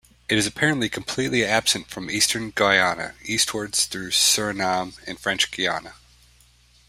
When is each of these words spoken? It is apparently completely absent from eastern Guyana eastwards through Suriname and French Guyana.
It 0.27 0.35
is 0.35 0.47
apparently 0.47 0.89
completely 0.89 1.45
absent 1.45 1.91
from 1.91 2.09
eastern 2.09 2.49
Guyana 2.55 3.13
eastwards 3.23 3.85
through 3.85 4.09
Suriname 4.09 4.95
and 5.05 5.19
French 5.19 5.51
Guyana. 5.51 5.93